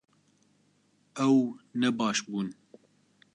Ew 1.27 1.37
ne 1.79 1.89
baş 1.97 2.17
bûn 2.27 2.47